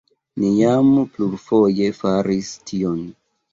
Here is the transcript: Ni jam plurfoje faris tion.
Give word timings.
Ni 0.43 0.47
jam 0.59 0.89
plurfoje 1.17 1.93
faris 2.01 2.53
tion. 2.73 2.99